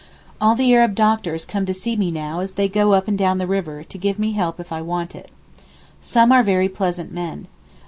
All 0.41 0.55
the 0.55 0.73
Arab 0.73 0.95
doctors 0.95 1.45
come 1.45 1.63
to 1.67 1.75
see 1.75 1.95
me 1.95 2.09
now 2.09 2.39
as 2.39 2.53
they 2.53 2.67
go 2.67 2.93
up 2.93 3.07
and 3.07 3.15
down 3.15 3.37
the 3.37 3.45
river 3.45 3.83
to 3.83 3.97
give 3.99 4.17
me 4.17 4.31
help 4.31 4.59
if 4.59 4.71
I 4.71 4.81
want 4.81 5.13
it. 5.13 5.29
Some 5.99 6.31
are 6.31 6.41
very 6.41 6.69
pleasant 6.69 7.11
men. 7.11 7.45